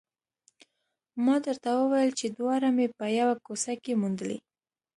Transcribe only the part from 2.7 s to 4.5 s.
مې په یوه کوڅه کې موندلي